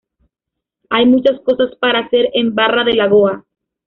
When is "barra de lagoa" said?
2.55-3.45